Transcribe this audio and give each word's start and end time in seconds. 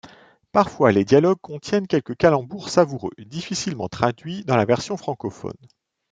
Parfois 0.51 0.91
les 0.91 1.05
dialogues 1.05 1.37
contiennent 1.43 1.85
quelques 1.85 2.15
calembours 2.17 2.69
savoureux, 2.69 3.11
difficilement 3.19 3.87
traduits 3.87 4.43
dans 4.45 4.57
la 4.57 4.65
version 4.65 4.97
francophone. 4.97 5.53